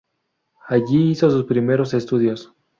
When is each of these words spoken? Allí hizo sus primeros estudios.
Allí 0.65 1.11
hizo 1.11 1.29
sus 1.29 1.43
primeros 1.43 1.93
estudios. 1.93 2.55